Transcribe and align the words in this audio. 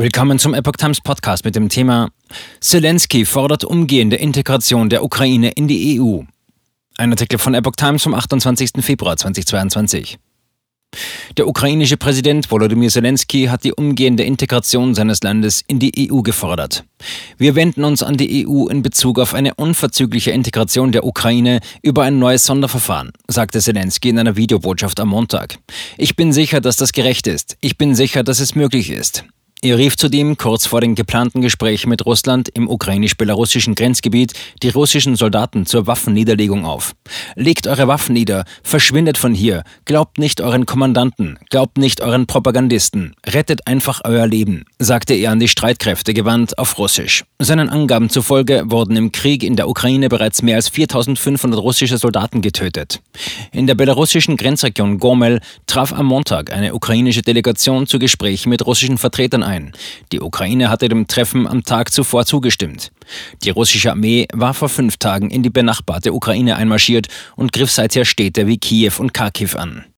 Willkommen 0.00 0.38
zum 0.38 0.54
Epoch 0.54 0.76
Times 0.78 1.02
Podcast 1.02 1.44
mit 1.44 1.54
dem 1.56 1.68
Thema 1.68 2.08
Zelensky 2.60 3.26
fordert 3.26 3.64
umgehende 3.64 4.16
Integration 4.16 4.88
der 4.88 5.04
Ukraine 5.04 5.50
in 5.50 5.68
die 5.68 6.00
EU. 6.00 6.22
Ein 6.96 7.10
Artikel 7.10 7.38
von 7.38 7.52
Epoch 7.52 7.76
Times 7.76 8.04
vom 8.04 8.14
28. 8.14 8.70
Februar 8.80 9.18
2022. 9.18 10.16
Der 11.36 11.46
ukrainische 11.46 11.98
Präsident 11.98 12.50
Volodymyr 12.50 12.88
Zelensky 12.88 13.48
hat 13.48 13.62
die 13.62 13.74
umgehende 13.74 14.22
Integration 14.22 14.94
seines 14.94 15.22
Landes 15.22 15.62
in 15.66 15.78
die 15.78 16.10
EU 16.10 16.22
gefordert. 16.22 16.84
Wir 17.36 17.54
wenden 17.54 17.84
uns 17.84 18.02
an 18.02 18.16
die 18.16 18.48
EU 18.48 18.68
in 18.68 18.80
Bezug 18.80 19.18
auf 19.18 19.34
eine 19.34 19.54
unverzügliche 19.56 20.30
Integration 20.30 20.92
der 20.92 21.04
Ukraine 21.04 21.60
über 21.82 22.04
ein 22.04 22.18
neues 22.18 22.44
Sonderverfahren, 22.44 23.12
sagte 23.28 23.60
Zelensky 23.60 24.08
in 24.08 24.18
einer 24.18 24.36
Videobotschaft 24.36 24.98
am 24.98 25.10
Montag. 25.10 25.58
Ich 25.98 26.16
bin 26.16 26.32
sicher, 26.32 26.62
dass 26.62 26.76
das 26.76 26.92
gerecht 26.92 27.26
ist. 27.26 27.58
Ich 27.60 27.76
bin 27.76 27.94
sicher, 27.94 28.22
dass 28.22 28.40
es 28.40 28.54
möglich 28.54 28.88
ist. 28.88 29.26
Er 29.62 29.76
rief 29.76 29.94
zudem 29.98 30.38
kurz 30.38 30.64
vor 30.64 30.80
den 30.80 30.94
geplanten 30.94 31.42
Gesprächen 31.42 31.90
mit 31.90 32.06
Russland 32.06 32.48
im 32.48 32.66
ukrainisch-belarussischen 32.66 33.74
Grenzgebiet 33.74 34.32
die 34.62 34.70
russischen 34.70 35.16
Soldaten 35.16 35.66
zur 35.66 35.86
Waffenniederlegung 35.86 36.64
auf. 36.64 36.94
Legt 37.34 37.66
eure 37.66 37.86
Waffen 37.86 38.14
nieder, 38.14 38.46
verschwindet 38.62 39.18
von 39.18 39.34
hier, 39.34 39.64
glaubt 39.84 40.16
nicht 40.16 40.40
euren 40.40 40.64
Kommandanten, 40.64 41.38
glaubt 41.50 41.76
nicht 41.76 42.00
euren 42.00 42.26
Propagandisten, 42.26 43.14
rettet 43.26 43.66
einfach 43.66 44.00
euer 44.04 44.26
Leben, 44.26 44.64
sagte 44.78 45.12
er 45.12 45.30
an 45.30 45.40
die 45.40 45.48
Streitkräfte 45.48 46.14
gewandt 46.14 46.56
auf 46.56 46.78
Russisch. 46.78 47.24
Seinen 47.38 47.68
Angaben 47.68 48.08
zufolge 48.08 48.62
wurden 48.64 48.96
im 48.96 49.12
Krieg 49.12 49.42
in 49.42 49.56
der 49.56 49.68
Ukraine 49.68 50.08
bereits 50.08 50.40
mehr 50.40 50.56
als 50.56 50.70
4500 50.70 51.60
russische 51.60 51.98
Soldaten 51.98 52.40
getötet. 52.40 53.02
In 53.52 53.66
der 53.66 53.74
belarussischen 53.74 54.38
Grenzregion 54.38 54.98
Gomel 54.98 55.42
traf 55.66 55.92
am 55.92 56.06
Montag 56.06 56.50
eine 56.50 56.72
ukrainische 56.72 57.20
Delegation 57.20 57.86
zu 57.86 57.98
Gesprächen 57.98 58.48
mit 58.48 58.64
russischen 58.64 58.96
Vertretern 58.96 59.49
ein. 59.50 59.72
Die 60.12 60.20
Ukraine 60.20 60.70
hatte 60.70 60.88
dem 60.88 61.06
Treffen 61.06 61.46
am 61.46 61.64
Tag 61.64 61.92
zuvor 61.92 62.24
zugestimmt. 62.24 62.92
Die 63.42 63.50
russische 63.50 63.90
Armee 63.90 64.28
war 64.32 64.54
vor 64.54 64.68
fünf 64.68 64.96
Tagen 64.96 65.30
in 65.30 65.42
die 65.42 65.50
benachbarte 65.50 66.12
Ukraine 66.12 66.56
einmarschiert 66.56 67.08
und 67.36 67.52
griff 67.52 67.70
seither 67.70 68.04
Städte 68.04 68.46
wie 68.46 68.58
Kiew 68.58 68.92
und 68.98 69.12
Kharkiv 69.12 69.56
an. 69.56 69.84